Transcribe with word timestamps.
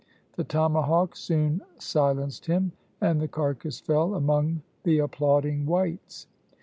The 0.35 0.43
tomahawk 0.43 1.15
soon 1.15 1.61
silenced 1.77 2.47
him, 2.47 2.71
and 3.01 3.21
the 3.21 3.27
carcass 3.27 3.79
fell 3.79 4.15
among 4.15 4.63
the 4.81 4.97
applauding 4.97 5.67
whites. 5.67 6.25